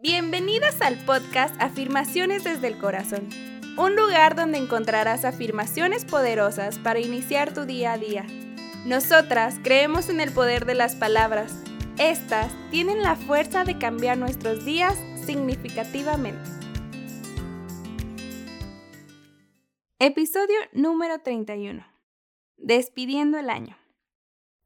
Bienvenidas 0.00 0.80
al 0.80 0.96
podcast 1.04 1.60
Afirmaciones 1.60 2.44
desde 2.44 2.68
el 2.68 2.78
Corazón, 2.78 3.28
un 3.76 3.96
lugar 3.96 4.36
donde 4.36 4.56
encontrarás 4.58 5.24
afirmaciones 5.24 6.04
poderosas 6.04 6.78
para 6.78 7.00
iniciar 7.00 7.52
tu 7.52 7.64
día 7.64 7.94
a 7.94 7.98
día. 7.98 8.24
Nosotras 8.86 9.58
creemos 9.64 10.08
en 10.08 10.20
el 10.20 10.30
poder 10.30 10.66
de 10.66 10.76
las 10.76 10.94
palabras. 10.94 11.52
Estas 11.98 12.52
tienen 12.70 13.02
la 13.02 13.16
fuerza 13.16 13.64
de 13.64 13.76
cambiar 13.76 14.18
nuestros 14.18 14.64
días 14.64 14.96
significativamente. 15.26 16.48
Episodio 19.98 20.58
número 20.72 21.18
31. 21.18 21.84
Despidiendo 22.56 23.36
el 23.36 23.50
año. 23.50 23.76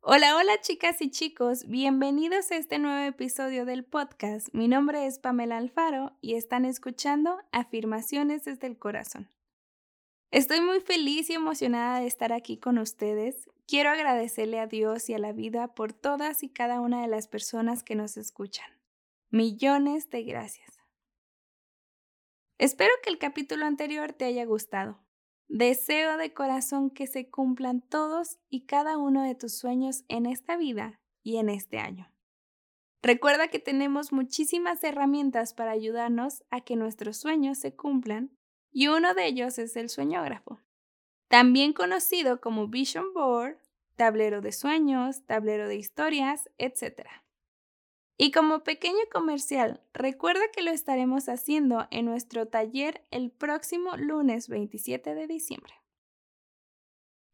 Hola, 0.04 0.36
hola 0.36 0.60
chicas 0.60 1.00
y 1.00 1.10
chicos, 1.12 1.68
bienvenidos 1.68 2.50
a 2.50 2.56
este 2.56 2.80
nuevo 2.80 3.06
episodio 3.06 3.64
del 3.64 3.84
podcast. 3.84 4.48
Mi 4.52 4.66
nombre 4.66 5.06
es 5.06 5.20
Pamela 5.20 5.58
Alfaro 5.58 6.18
y 6.20 6.34
están 6.34 6.64
escuchando 6.64 7.38
Afirmaciones 7.52 8.44
desde 8.44 8.66
el 8.66 8.76
Corazón. 8.80 9.30
Estoy 10.32 10.60
muy 10.60 10.80
feliz 10.80 11.30
y 11.30 11.34
emocionada 11.34 12.00
de 12.00 12.08
estar 12.08 12.32
aquí 12.32 12.58
con 12.58 12.78
ustedes. 12.78 13.48
Quiero 13.68 13.90
agradecerle 13.90 14.58
a 14.58 14.66
Dios 14.66 15.08
y 15.08 15.14
a 15.14 15.20
la 15.20 15.30
vida 15.30 15.72
por 15.72 15.92
todas 15.92 16.42
y 16.42 16.48
cada 16.48 16.80
una 16.80 17.00
de 17.02 17.06
las 17.06 17.28
personas 17.28 17.84
que 17.84 17.94
nos 17.94 18.16
escuchan. 18.16 18.66
Millones 19.30 20.10
de 20.10 20.24
gracias. 20.24 20.80
Espero 22.58 22.90
que 23.04 23.10
el 23.10 23.18
capítulo 23.18 23.66
anterior 23.66 24.12
te 24.12 24.24
haya 24.24 24.44
gustado. 24.46 24.98
Deseo 25.48 26.16
de 26.16 26.32
corazón 26.32 26.90
que 26.90 27.06
se 27.06 27.30
cumplan 27.30 27.82
todos 27.82 28.38
y 28.48 28.66
cada 28.66 28.98
uno 28.98 29.22
de 29.22 29.34
tus 29.34 29.56
sueños 29.58 30.04
en 30.08 30.26
esta 30.26 30.56
vida 30.56 31.00
y 31.22 31.36
en 31.36 31.48
este 31.48 31.78
año. 31.78 32.10
Recuerda 33.02 33.48
que 33.48 33.58
tenemos 33.58 34.12
muchísimas 34.12 34.82
herramientas 34.84 35.54
para 35.54 35.72
ayudarnos 35.72 36.44
a 36.50 36.60
que 36.60 36.76
nuestros 36.76 37.16
sueños 37.16 37.58
se 37.58 37.74
cumplan 37.74 38.30
y 38.70 38.88
uno 38.88 39.14
de 39.14 39.26
ellos 39.26 39.58
es 39.58 39.76
el 39.76 39.88
sueñógrafo, 39.88 40.60
también 41.28 41.72
conocido 41.72 42.40
como 42.40 42.68
Vision 42.68 43.12
Board, 43.12 43.58
tablero 43.96 44.40
de 44.40 44.52
sueños, 44.52 45.24
tablero 45.26 45.68
de 45.68 45.76
historias, 45.76 46.48
etc. 46.58 47.08
Y 48.22 48.30
como 48.30 48.62
pequeño 48.62 49.02
comercial, 49.10 49.82
recuerda 49.92 50.42
que 50.54 50.62
lo 50.62 50.70
estaremos 50.70 51.28
haciendo 51.28 51.88
en 51.90 52.04
nuestro 52.04 52.46
taller 52.46 53.04
el 53.10 53.32
próximo 53.32 53.96
lunes 53.96 54.46
27 54.46 55.16
de 55.16 55.26
diciembre. 55.26 55.74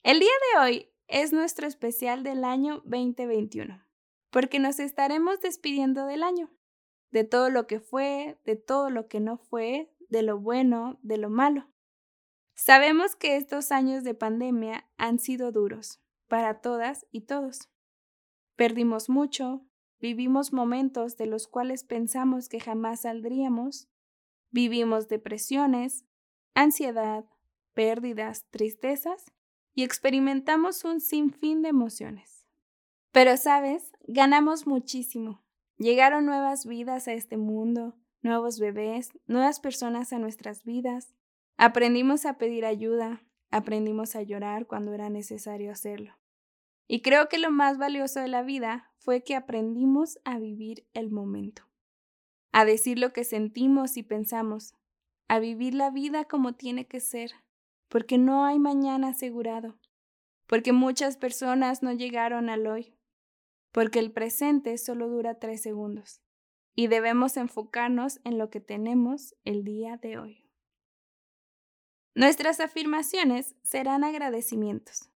El 0.03 0.19
día 0.19 0.31
de 0.55 0.61
hoy 0.61 0.89
es 1.07 1.35
nuestro 1.35 1.67
especial 1.67 2.23
del 2.23 2.43
año 2.43 2.81
2021, 2.87 3.85
porque 4.31 4.61
nos 4.61 4.81
estaremos 4.81 5.41
despidiendo 5.41 6.07
del 6.07 6.23
año, 6.23 6.51
de 7.11 7.25
todo 7.25 7.51
lo 7.51 7.67
que 7.67 7.81
fue, 7.81 8.41
de 8.47 8.57
todo 8.57 8.89
lo 8.89 9.09
que 9.09 9.21
no 9.21 9.37
fue, 9.37 9.95
de 10.09 10.23
lo 10.23 10.39
bueno, 10.39 10.99
de 11.03 11.19
lo 11.19 11.29
malo. 11.29 11.69
Sabemos 12.55 13.15
que 13.15 13.37
estos 13.37 13.73
años 13.73 14.05
de 14.05 14.15
pandemia 14.15 14.89
han 14.97 15.19
sido 15.19 15.53
duros 15.53 16.01
para 16.29 16.63
todas 16.63 17.07
y 17.13 17.27
todos. 17.27 17.69
Perdimos 18.57 19.11
mucho, 19.11 19.68
Vivimos 20.01 20.53
momentos 20.53 21.17
de 21.17 21.27
los 21.27 21.49
cuales 21.49 21.85
pensamos 21.85 22.49
que 22.49 22.61
jamás 22.61 23.01
saldríamos. 23.01 23.89
Vivimos 24.51 25.09
depresiones, 25.09 26.05
ansiedad, 26.55 27.25
pérdidas, 27.75 28.47
tristezas 28.51 29.33
y 29.75 29.85
experimentamos 29.85 30.85
un 30.85 31.01
sinfín 31.01 31.63
de 31.63 31.69
emociones. 31.69 32.47
Pero, 33.13 33.37
¿sabes? 33.37 33.93
Ganamos 34.07 34.67
muchísimo. 34.67 35.43
Llegaron 35.79 36.27
nuevas 36.27 36.67
vidas 36.67 37.09
a 37.09 37.13
este 37.13 37.37
mundo, 37.37 37.95
nuevos 38.23 38.59
bebés, 38.59 39.11
nuevas 39.27 39.61
personas 39.61 40.13
a 40.13 40.19
nuestras 40.19 40.65
vidas. 40.65 41.15
Aprendimos 41.57 42.27
a 42.27 42.39
pedir 42.39 42.65
ayuda, 42.65 43.23
aprendimos 43.51 44.17
a 44.17 44.23
llorar 44.23 44.67
cuando 44.67 44.93
era 44.93 45.11
necesario 45.11 45.71
hacerlo. 45.71 46.18
Y 46.89 47.03
creo 47.03 47.29
que 47.29 47.37
lo 47.37 47.51
más 47.51 47.77
valioso 47.77 48.19
de 48.21 48.29
la 48.29 48.43
vida 48.43 48.91
fue 48.97 49.23
que 49.23 49.37
aprendimos 49.37 50.19
a 50.25 50.39
vivir 50.39 50.87
el 50.95 51.11
momento, 51.11 51.69
a 52.51 52.65
decir 52.65 52.99
lo 52.99 53.13
que 53.13 53.25
sentimos 53.25 53.99
y 53.99 54.03
pensamos, 54.03 54.75
a 55.29 55.39
vivir 55.39 55.75
la 55.75 55.91
vida 55.91 56.25
como 56.25 56.55
tiene 56.55 56.87
que 56.87 57.01
ser, 57.01 57.33
porque 57.89 58.17
no 58.17 58.47
hay 58.47 58.59
mañana 58.59 59.09
asegurado, 59.09 59.79
porque 60.47 60.73
muchas 60.73 61.19
personas 61.19 61.83
no 61.83 61.93
llegaron 61.93 62.49
al 62.49 62.67
hoy, 62.67 62.95
porque 63.71 63.99
el 63.99 64.11
presente 64.11 64.79
solo 64.79 65.09
dura 65.09 65.39
tres 65.39 65.61
segundos 65.61 66.23
y 66.75 66.87
debemos 66.87 67.37
enfocarnos 67.37 68.19
en 68.25 68.39
lo 68.39 68.49
que 68.49 68.61
tenemos 68.61 69.35
el 69.45 69.63
día 69.63 69.99
de 69.99 70.17
hoy. 70.17 70.49
Nuestras 72.15 72.61
afirmaciones 72.61 73.57
serán 73.63 74.05
agradecimientos 74.05 75.11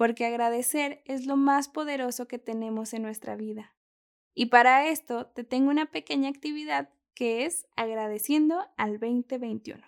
porque 0.00 0.24
agradecer 0.24 1.02
es 1.04 1.26
lo 1.26 1.36
más 1.36 1.68
poderoso 1.68 2.26
que 2.26 2.38
tenemos 2.38 2.94
en 2.94 3.02
nuestra 3.02 3.36
vida. 3.36 3.76
Y 4.34 4.46
para 4.46 4.88
esto 4.88 5.26
te 5.26 5.44
tengo 5.44 5.68
una 5.68 5.90
pequeña 5.90 6.30
actividad 6.30 6.88
que 7.12 7.44
es 7.44 7.66
agradeciendo 7.76 8.66
al 8.78 8.92
2021. 8.92 9.86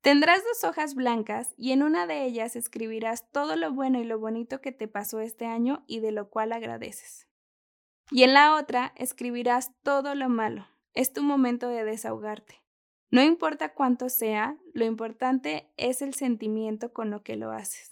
Tendrás 0.00 0.44
dos 0.44 0.62
hojas 0.62 0.94
blancas 0.94 1.54
y 1.56 1.72
en 1.72 1.82
una 1.82 2.06
de 2.06 2.24
ellas 2.24 2.54
escribirás 2.54 3.28
todo 3.32 3.56
lo 3.56 3.72
bueno 3.72 3.98
y 3.98 4.04
lo 4.04 4.20
bonito 4.20 4.60
que 4.60 4.70
te 4.70 4.86
pasó 4.86 5.18
este 5.18 5.46
año 5.46 5.82
y 5.88 5.98
de 5.98 6.12
lo 6.12 6.30
cual 6.30 6.52
agradeces. 6.52 7.26
Y 8.12 8.22
en 8.22 8.34
la 8.34 8.54
otra 8.54 8.92
escribirás 8.94 9.72
todo 9.82 10.14
lo 10.14 10.28
malo. 10.28 10.68
Es 10.94 11.12
tu 11.12 11.24
momento 11.24 11.68
de 11.68 11.82
desahogarte. 11.82 12.62
No 13.10 13.24
importa 13.24 13.74
cuánto 13.74 14.08
sea, 14.08 14.56
lo 14.72 14.84
importante 14.84 15.72
es 15.76 16.00
el 16.00 16.14
sentimiento 16.14 16.92
con 16.92 17.10
lo 17.10 17.24
que 17.24 17.34
lo 17.34 17.50
haces. 17.50 17.88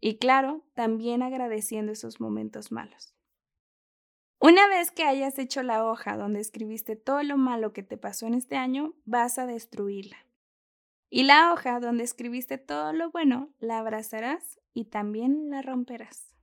Y 0.00 0.18
claro, 0.18 0.64
también 0.74 1.22
agradeciendo 1.22 1.92
esos 1.92 2.20
momentos 2.20 2.70
malos. 2.70 3.14
Una 4.40 4.68
vez 4.68 4.92
que 4.92 5.02
hayas 5.02 5.38
hecho 5.38 5.64
la 5.64 5.84
hoja 5.84 6.16
donde 6.16 6.38
escribiste 6.40 6.94
todo 6.94 7.22
lo 7.24 7.36
malo 7.36 7.72
que 7.72 7.82
te 7.82 7.96
pasó 7.96 8.26
en 8.26 8.34
este 8.34 8.56
año, 8.56 8.94
vas 9.04 9.38
a 9.38 9.46
destruirla. 9.46 10.16
Y 11.10 11.24
la 11.24 11.52
hoja 11.52 11.80
donde 11.80 12.04
escribiste 12.04 12.58
todo 12.58 12.92
lo 12.92 13.10
bueno, 13.10 13.52
la 13.58 13.78
abrazarás 13.78 14.60
y 14.74 14.84
también 14.84 15.50
la 15.50 15.62
romperás. 15.62 16.36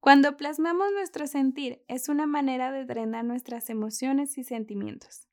Cuando 0.00 0.36
plasmamos 0.36 0.92
nuestro 0.92 1.26
sentir 1.26 1.84
es 1.88 2.08
una 2.08 2.26
manera 2.26 2.72
de 2.72 2.84
drenar 2.84 3.24
nuestras 3.24 3.70
emociones 3.70 4.36
y 4.36 4.44
sentimientos. 4.44 5.28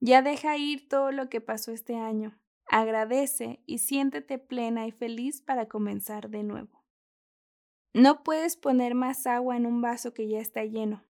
Ya 0.00 0.22
deja 0.22 0.56
ir 0.56 0.88
todo 0.88 1.12
lo 1.12 1.28
que 1.28 1.40
pasó 1.40 1.72
este 1.72 1.96
año, 1.96 2.38
Agradece 2.68 3.62
y 3.66 3.78
siéntete 3.78 4.38
plena 4.38 4.86
y 4.86 4.92
feliz 4.92 5.40
para 5.40 5.66
comenzar 5.66 6.30
de 6.30 6.42
nuevo. 6.42 6.84
No 7.94 8.22
puedes 8.22 8.56
poner 8.56 8.94
más 8.94 9.26
agua 9.26 9.56
en 9.56 9.66
un 9.66 9.80
vaso 9.80 10.12
que 10.12 10.28
ya 10.28 10.38
está 10.38 10.64
lleno. 10.64 11.04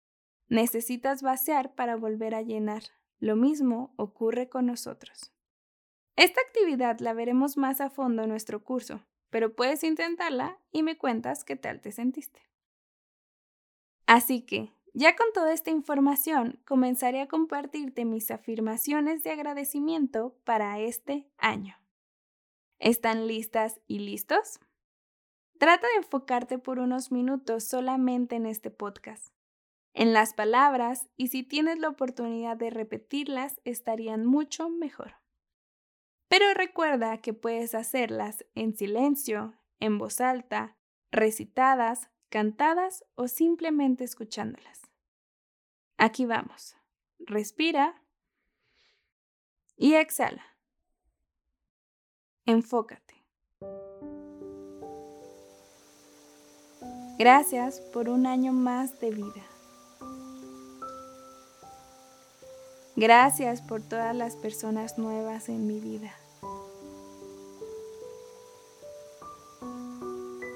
Necesitas 0.49 1.23
vaciar 1.23 1.75
para 1.75 1.97
volver 1.97 2.35
a 2.35 2.43
llenar. 2.43 2.83
Lo 3.19 3.37
mismo 3.37 3.95
ocurre 3.97 4.49
con 4.49 4.67
nosotros. 4.67 5.33
Esta 6.17 6.41
actividad 6.43 7.01
la 7.01 7.15
veremos 7.15 7.57
más 7.57 7.81
a 7.81 7.91
fondo 7.91 8.23
en 8.23 8.29
nuestro 8.29 8.63
curso, 8.63 9.05
pero 9.31 9.55
puedes 9.57 9.83
intentarla 9.83 10.59
y 10.71 10.83
me 10.83 10.99
cuentas 10.99 11.45
qué 11.45 11.57
tal 11.57 11.81
te 11.81 11.91
sentiste. 11.91 12.43
Así 14.07 14.43
que, 14.43 14.73
ya 14.95 15.17
con 15.17 15.27
toda 15.35 15.53
esta 15.53 15.71
información, 15.71 16.61
comenzaré 16.65 17.21
a 17.21 17.27
compartirte 17.27 18.05
mis 18.05 18.31
afirmaciones 18.31 19.25
de 19.25 19.31
agradecimiento 19.31 20.37
para 20.45 20.79
este 20.79 21.29
año. 21.37 21.77
¿Están 22.79 23.27
listas 23.27 23.81
y 23.89 23.99
listos? 23.99 24.61
Trata 25.59 25.87
de 25.89 25.97
enfocarte 25.97 26.59
por 26.59 26.79
unos 26.79 27.11
minutos 27.11 27.65
solamente 27.65 28.37
en 28.37 28.47
este 28.47 28.71
podcast. 28.71 29.35
En 29.95 30.13
las 30.13 30.33
palabras 30.33 31.09
y 31.17 31.29
si 31.29 31.43
tienes 31.43 31.79
la 31.79 31.89
oportunidad 31.89 32.57
de 32.57 32.71
repetirlas 32.71 33.61
estarían 33.65 34.25
mucho 34.25 34.69
mejor. 34.69 35.17
Pero 36.29 36.55
recuerda 36.55 37.19
que 37.19 37.33
puedes 37.33 37.75
hacerlas 37.75 38.45
en 38.55 38.77
silencio, 38.77 39.55
en 39.81 39.99
voz 39.99 40.21
alta, 40.21 40.77
recitadas, 41.11 42.11
cantadas 42.29 43.05
o 43.15 43.29
simplemente 43.29 44.03
escuchándolas. 44.03 44.84
Aquí 46.05 46.27
vamos. 46.27 46.77
Respira 47.19 47.95
y 49.75 49.95
exhala. 49.95 50.45
Enfócate. 52.45 53.25
Gracias 57.19 57.81
por 57.95 58.11
un 58.11 58.27
año 58.27 58.53
más 58.53 59.01
de 59.01 59.13
vida. 59.13 59.43
Gracias 62.97 63.63
por 63.63 63.81
todas 63.81 64.15
las 64.15 64.37
personas 64.37 64.99
nuevas 64.99 65.49
en 65.49 65.67
mi 65.67 65.81
vida. 65.81 66.15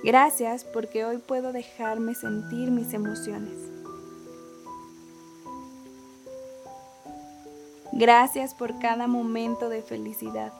Gracias 0.05 0.65
porque 0.65 1.07
hoy 1.07 1.17
puedo 1.17 1.55
dejarme 1.55 2.15
sentir 2.15 2.71
mis 2.71 2.93
emociones. 2.93 3.68
Gracias 7.99 8.55
por 8.55 8.79
cada 8.79 9.09
momento 9.09 9.69
de 9.69 9.83
felicidad. 9.83 10.53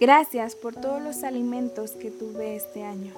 Gracias 0.00 0.56
por 0.56 0.74
todos 0.74 1.02
los 1.02 1.22
alimentos 1.22 1.90
que 1.90 2.10
tuve 2.10 2.56
este 2.56 2.82
año. 2.82 3.12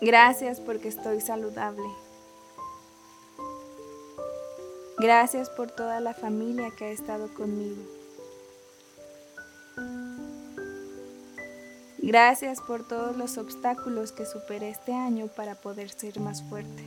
Gracias 0.00 0.60
porque 0.60 0.86
estoy 0.86 1.20
saludable. 1.20 1.88
Gracias 4.98 5.50
por 5.50 5.72
toda 5.72 5.98
la 5.98 6.14
familia 6.14 6.70
que 6.78 6.84
ha 6.84 6.90
estado 6.90 7.34
conmigo. 7.34 7.99
Gracias 12.10 12.60
por 12.60 12.82
todos 12.82 13.16
los 13.16 13.38
obstáculos 13.38 14.10
que 14.10 14.26
superé 14.26 14.70
este 14.70 14.92
año 14.92 15.28
para 15.28 15.54
poder 15.54 15.90
ser 15.90 16.18
más 16.18 16.42
fuerte. 16.42 16.82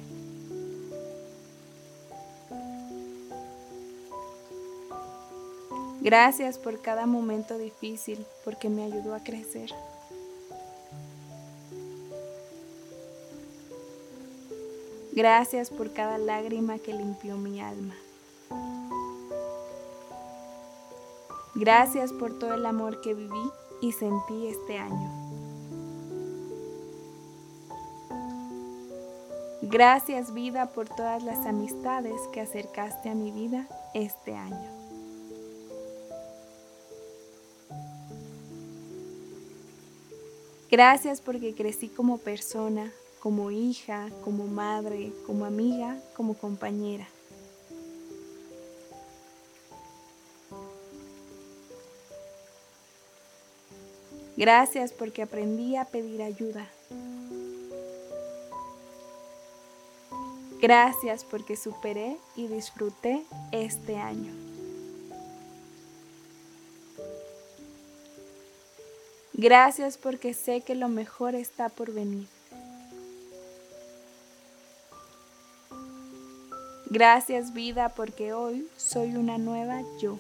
Gracias 6.02 6.58
por 6.58 6.82
cada 6.82 7.06
momento 7.06 7.58
difícil 7.58 8.26
porque 8.44 8.68
me 8.68 8.84
ayudó 8.84 9.16
a 9.16 9.24
crecer. 9.24 9.70
Gracias 15.14 15.70
por 15.70 15.94
cada 15.94 16.18
lágrima 16.18 16.80
que 16.80 16.92
limpió 16.92 17.38
mi 17.38 17.62
alma. 17.62 17.96
Gracias 21.56 22.12
por 22.12 22.38
todo 22.38 22.56
el 22.56 22.66
amor 22.66 23.00
que 23.00 23.14
viví 23.14 23.52
y 23.84 23.92
sentí 23.92 24.48
este 24.48 24.78
año. 24.78 25.12
Gracias 29.62 30.34
vida 30.34 30.68
por 30.68 30.88
todas 30.88 31.22
las 31.22 31.46
amistades 31.46 32.16
que 32.32 32.40
acercaste 32.40 33.10
a 33.10 33.14
mi 33.14 33.32
vida 33.32 33.68
este 33.94 34.36
año. 34.36 34.70
Gracias 40.72 41.20
porque 41.20 41.54
crecí 41.54 41.90
como 41.90 42.20
persona, 42.20 42.90
como 43.20 43.52
hija, 43.52 44.08
como 44.24 44.48
madre, 44.48 45.12
como 45.28 45.44
amiga, 45.44 46.02
como 46.16 46.36
compañera. 46.36 47.08
Gracias 54.46 54.92
porque 54.92 55.22
aprendí 55.22 55.78
a 55.78 55.86
pedir 55.86 56.22
ayuda. 56.22 56.68
Gracias 60.62 61.24
porque 61.24 61.56
superé 61.56 62.18
y 62.36 62.48
disfruté 62.48 63.24
este 63.54 63.96
año. 63.96 64.34
Gracias 69.32 69.98
porque 69.98 70.34
sé 70.34 70.60
que 70.60 70.76
lo 70.76 70.90
mejor 70.90 71.36
está 71.36 71.70
por 71.70 71.94
venir. 71.94 72.28
Gracias 76.88 77.54
vida 77.54 77.94
porque 77.96 78.34
hoy 78.34 78.68
soy 78.76 79.16
una 79.16 79.38
nueva 79.38 79.84
yo. 80.02 80.18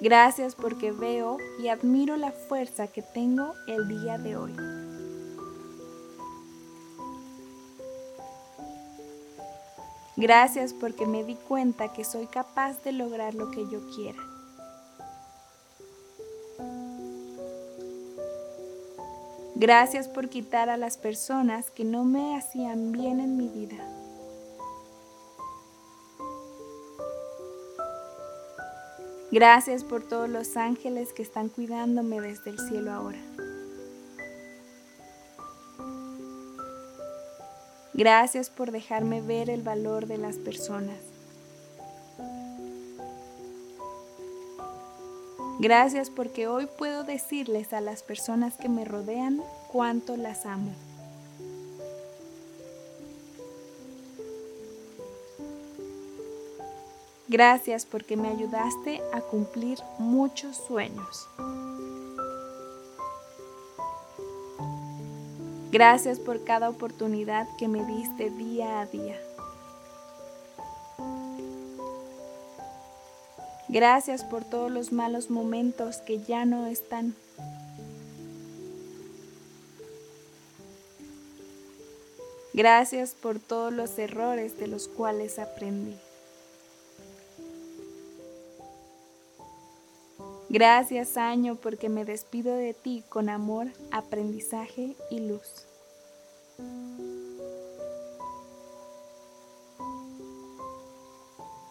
Gracias 0.00 0.54
porque 0.54 0.92
veo 0.92 1.36
y 1.62 1.68
admiro 1.68 2.16
la 2.16 2.32
fuerza 2.32 2.86
que 2.86 3.02
tengo 3.02 3.54
el 3.66 3.86
día 3.86 4.16
de 4.16 4.36
hoy. 4.36 4.56
Gracias 10.16 10.72
porque 10.72 11.06
me 11.06 11.22
di 11.24 11.34
cuenta 11.34 11.92
que 11.92 12.04
soy 12.04 12.26
capaz 12.26 12.82
de 12.82 12.92
lograr 12.92 13.34
lo 13.34 13.50
que 13.50 13.66
yo 13.70 13.80
quiera. 13.94 14.18
Gracias 19.54 20.08
por 20.08 20.30
quitar 20.30 20.70
a 20.70 20.78
las 20.78 20.96
personas 20.96 21.70
que 21.70 21.84
no 21.84 22.04
me 22.04 22.36
hacían 22.38 22.92
bien 22.92 23.20
en 23.20 23.36
mi 23.36 23.48
vida. 23.48 23.99
Gracias 29.32 29.84
por 29.84 30.02
todos 30.02 30.28
los 30.28 30.56
ángeles 30.56 31.12
que 31.12 31.22
están 31.22 31.48
cuidándome 31.48 32.20
desde 32.20 32.50
el 32.50 32.58
cielo 32.58 32.92
ahora. 32.92 33.18
Gracias 37.94 38.50
por 38.50 38.72
dejarme 38.72 39.20
ver 39.20 39.48
el 39.48 39.62
valor 39.62 40.06
de 40.06 40.18
las 40.18 40.36
personas. 40.38 40.98
Gracias 45.60 46.10
porque 46.10 46.48
hoy 46.48 46.66
puedo 46.66 47.04
decirles 47.04 47.72
a 47.72 47.80
las 47.80 48.02
personas 48.02 48.56
que 48.56 48.68
me 48.68 48.84
rodean 48.84 49.42
cuánto 49.70 50.16
las 50.16 50.44
amo. 50.44 50.72
Gracias 57.30 57.86
porque 57.86 58.16
me 58.16 58.26
ayudaste 58.26 59.00
a 59.12 59.20
cumplir 59.20 59.78
muchos 60.00 60.56
sueños. 60.56 61.28
Gracias 65.70 66.18
por 66.18 66.42
cada 66.42 66.68
oportunidad 66.68 67.46
que 67.56 67.68
me 67.68 67.84
diste 67.84 68.30
día 68.30 68.80
a 68.80 68.86
día. 68.86 69.16
Gracias 73.68 74.24
por 74.24 74.42
todos 74.42 74.72
los 74.72 74.90
malos 74.90 75.30
momentos 75.30 75.98
que 75.98 76.18
ya 76.18 76.44
no 76.44 76.66
están. 76.66 77.14
Gracias 82.54 83.14
por 83.14 83.38
todos 83.38 83.72
los 83.72 83.96
errores 84.00 84.58
de 84.58 84.66
los 84.66 84.88
cuales 84.88 85.38
aprendí. 85.38 85.96
Gracias 90.50 91.16
año 91.16 91.54
porque 91.54 91.88
me 91.88 92.04
despido 92.04 92.52
de 92.56 92.74
ti 92.74 93.04
con 93.08 93.28
amor, 93.28 93.68
aprendizaje 93.92 94.96
y 95.08 95.20
luz. 95.20 95.64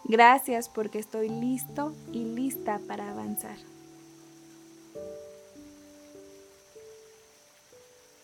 Gracias 0.06 0.70
porque 0.70 0.98
estoy 0.98 1.28
listo 1.28 1.94
y 2.14 2.24
lista 2.24 2.80
para 2.88 3.12
avanzar. 3.12 3.58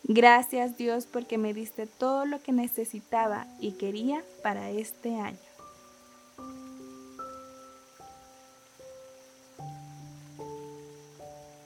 Gracias 0.05 0.77
Dios 0.77 1.05
porque 1.05 1.37
me 1.37 1.53
diste 1.53 1.85
todo 1.85 2.25
lo 2.25 2.41
que 2.41 2.53
necesitaba 2.53 3.45
y 3.59 3.73
quería 3.73 4.23
para 4.41 4.69
este 4.69 5.19
año. 5.19 5.54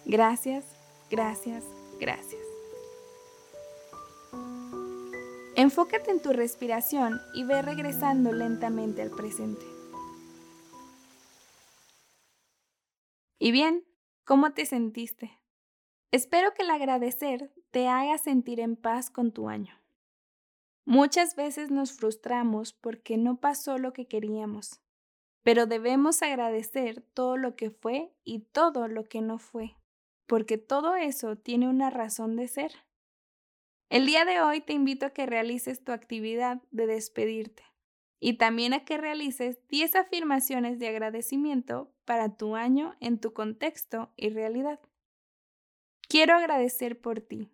Gracias, 0.10 0.66
gracias, 1.12 1.64
gracias. 2.00 2.42
Enfócate 5.56 6.10
en 6.10 6.20
tu 6.20 6.34
respiración 6.34 7.22
y 7.36 7.44
ve 7.44 7.62
regresando 7.62 8.34
lentamente 8.34 9.04
al 9.04 9.12
presente. 9.12 9.64
Y 13.38 13.52
bien, 13.52 13.86
¿cómo 14.26 14.52
te 14.54 14.66
sentiste? 14.66 15.38
Espero 16.10 16.56
que 16.56 16.64
el 16.64 16.72
agradecer 16.72 17.54
te 17.70 17.88
haga 17.88 18.18
sentir 18.18 18.62
en 18.62 18.78
paz 18.78 19.12
con 19.12 19.32
tu 19.32 19.48
año. 19.48 19.80
Muchas 20.86 21.36
veces 21.36 21.70
nos 21.70 21.94
frustramos 21.94 22.74
porque 22.74 23.18
no 23.18 23.40
pasó 23.40 23.78
lo 23.78 23.94
que 23.94 24.08
queríamos, 24.08 24.82
pero 25.44 25.68
debemos 25.68 26.24
agradecer 26.24 27.04
todo 27.14 27.38
lo 27.38 27.56
que 27.56 27.70
fue 27.70 28.12
y 28.24 28.40
todo 28.40 28.88
lo 28.88 29.08
que 29.08 29.22
no 29.22 29.38
fue, 29.38 29.76
porque 30.30 30.60
todo 30.60 30.96
eso 30.96 31.38
tiene 31.38 31.68
una 31.68 31.90
razón 31.90 32.36
de 32.36 32.48
ser. 32.48 32.72
El 33.90 34.06
día 34.06 34.26
de 34.26 34.42
hoy 34.42 34.62
te 34.62 34.74
invito 34.74 35.08
a 35.08 35.10
que 35.10 35.26
realices 35.26 35.84
tu 35.84 35.92
actividad 35.92 36.62
de 36.70 36.86
despedirte 36.86 37.64
y 38.20 38.38
también 38.38 38.74
a 38.74 38.86
que 38.86 39.00
realices 39.00 39.58
10 39.70 39.96
afirmaciones 39.96 40.78
de 40.78 40.88
agradecimiento 40.88 41.92
para 42.06 42.38
tu 42.38 42.56
año 42.56 42.96
en 43.00 43.20
tu 43.20 43.34
contexto 43.34 44.14
y 44.16 44.30
realidad. 44.30 44.80
Quiero 46.08 46.36
agradecer 46.36 47.02
por 47.02 47.22
ti, 47.22 47.50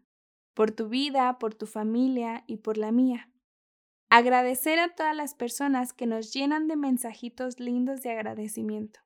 por 0.53 0.71
tu 0.71 0.89
vida, 0.89 1.39
por 1.39 1.55
tu 1.55 1.67
familia 1.67 2.43
y 2.45 2.57
por 2.57 2.77
la 2.77 2.91
mía. 2.91 3.31
Agradecer 4.09 4.79
a 4.79 4.93
todas 4.93 5.15
las 5.15 5.33
personas 5.33 5.93
que 5.93 6.07
nos 6.07 6.33
llenan 6.33 6.67
de 6.67 6.75
mensajitos 6.75 7.57
lindos 7.57 8.01
de 8.01 8.11
agradecimiento. 8.11 9.04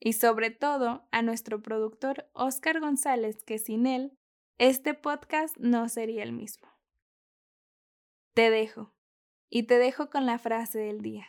Y 0.00 0.12
sobre 0.12 0.50
todo 0.50 1.08
a 1.10 1.22
nuestro 1.22 1.62
productor 1.62 2.28
Oscar 2.32 2.80
González, 2.80 3.42
que 3.44 3.58
sin 3.58 3.86
él 3.86 4.18
este 4.58 4.94
podcast 4.94 5.56
no 5.58 5.88
sería 5.88 6.22
el 6.22 6.32
mismo. 6.32 6.68
Te 8.34 8.50
dejo, 8.50 8.92
y 9.50 9.64
te 9.64 9.78
dejo 9.78 10.10
con 10.10 10.26
la 10.26 10.38
frase 10.38 10.78
del 10.78 11.00
día. 11.00 11.26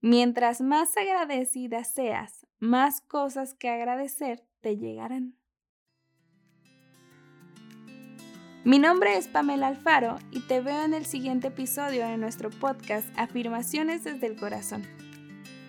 Mientras 0.00 0.60
más 0.60 0.96
agradecida 0.96 1.84
seas, 1.84 2.46
más 2.58 3.00
cosas 3.00 3.54
que 3.54 3.68
agradecer 3.68 4.46
te 4.60 4.76
llegarán. 4.76 5.38
Mi 8.64 8.78
nombre 8.78 9.16
es 9.16 9.28
Pamela 9.28 9.68
Alfaro 9.68 10.18
y 10.32 10.40
te 10.40 10.60
veo 10.60 10.82
en 10.82 10.92
el 10.92 11.06
siguiente 11.06 11.48
episodio 11.48 12.06
de 12.06 12.16
nuestro 12.16 12.50
podcast 12.50 13.08
Afirmaciones 13.16 14.04
desde 14.04 14.26
el 14.26 14.36
Corazón. 14.36 15.05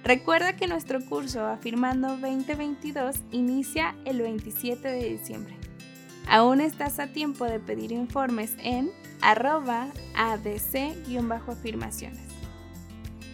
Recuerda 0.08 0.56
que 0.56 0.68
nuestro 0.68 1.04
curso 1.04 1.46
Afirmando 1.46 2.16
2022 2.16 3.18
inicia 3.34 3.94
el 4.06 4.22
27 4.22 4.88
de 4.88 5.10
diciembre. 5.10 5.58
Aún 6.30 6.62
estás 6.62 7.00
a 7.00 7.08
tiempo 7.08 7.44
de 7.44 7.60
pedir 7.60 7.92
informes 7.92 8.56
en 8.60 8.90
arroba 9.20 9.90
adc-afirmaciones. 10.16 12.22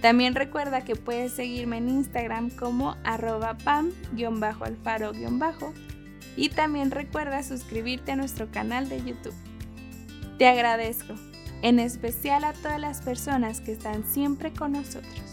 También 0.01 0.33
recuerda 0.33 0.83
que 0.83 0.95
puedes 0.95 1.33
seguirme 1.33 1.77
en 1.77 1.89
Instagram 1.89 2.49
como 2.49 2.97
arroba 3.03 3.55
pam-alfaro- 3.55 5.13
y 6.35 6.49
también 6.49 6.89
recuerda 6.89 7.43
suscribirte 7.43 8.13
a 8.13 8.15
nuestro 8.15 8.49
canal 8.49 8.89
de 8.89 8.97
YouTube. 8.97 9.35
Te 10.39 10.47
agradezco, 10.47 11.13
en 11.61 11.77
especial 11.77 12.43
a 12.43 12.53
todas 12.53 12.79
las 12.79 13.01
personas 13.01 13.61
que 13.61 13.73
están 13.73 14.03
siempre 14.05 14.51
con 14.51 14.71
nosotros. 14.71 15.32